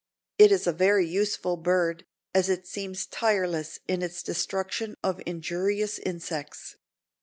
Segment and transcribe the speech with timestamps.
[0.39, 5.99] It is a very useful bird, as it seems tireless in its destruction of injurious
[5.99, 6.75] insects.